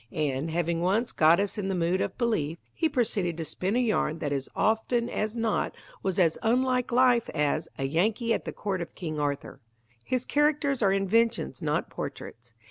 [0.11, 3.79] And, having once got us in the mood of belief, he proceeded to spin a
[3.79, 8.51] yarn that as often as not was as unlike life as A Yankee at the
[8.51, 9.61] Court of King Arthur.
[10.03, 12.55] His characters are inventions, not portraits.